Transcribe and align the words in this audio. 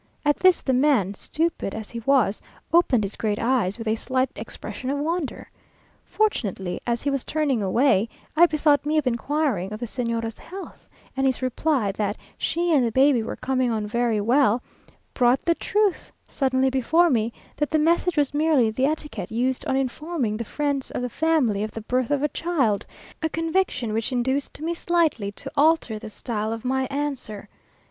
At 0.25 0.37
this 0.37 0.63
the 0.63 0.73
man, 0.73 1.13
stupid 1.13 1.75
as 1.75 1.91
he 1.91 1.99
was, 2.07 2.41
opened 2.73 3.03
his 3.03 3.15
great 3.15 3.37
eyes 3.37 3.77
with 3.77 3.87
a 3.87 3.93
slight 3.93 4.31
expression 4.35 4.89
of 4.89 4.97
wonder. 4.97 5.51
Fortunately, 6.07 6.81
as 6.87 7.03
he 7.03 7.11
was 7.11 7.23
turning 7.23 7.61
away, 7.61 8.09
I 8.35 8.47
bethought 8.47 8.83
me 8.83 8.97
of 8.97 9.05
inquiring 9.05 9.71
of 9.71 9.79
the 9.79 9.85
Señora's 9.85 10.39
health, 10.39 10.87
and 11.15 11.27
his 11.27 11.43
reply, 11.43 11.91
that 11.91 12.17
"she 12.35 12.73
and 12.73 12.83
the 12.83 12.91
baby 12.91 13.21
were 13.21 13.35
coming 13.35 13.69
on 13.69 13.85
very 13.85 14.19
well," 14.19 14.63
brought 15.13 15.45
the 15.45 15.53
truth 15.53 16.11
suddenly 16.27 16.71
before 16.71 17.11
me, 17.11 17.31
that 17.55 17.69
the 17.69 17.77
message 17.77 18.17
was 18.17 18.33
merely 18.33 18.71
the 18.71 18.87
etiquette 18.87 19.31
used 19.31 19.67
on 19.67 19.75
informing 19.75 20.35
the 20.35 20.43
friends 20.43 20.89
of 20.89 21.03
the 21.03 21.09
family 21.09 21.61
of 21.61 21.69
the 21.69 21.81
birth 21.81 22.09
of 22.09 22.23
a 22.23 22.27
child 22.29 22.87
a 23.21 23.29
conviction 23.29 23.93
which 23.93 24.11
induced 24.11 24.59
me 24.61 24.73
slightly 24.73 25.31
to 25.33 25.51
alter 25.55 25.99
the 25.99 26.09
style 26.09 26.51
of 26.51 26.65
my 26.65 26.85
answer. 26.87 27.47